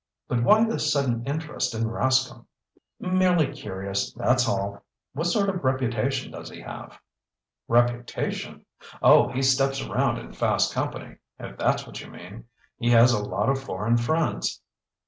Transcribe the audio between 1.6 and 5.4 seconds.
in Rascomb?" "Merely curious, that's all. What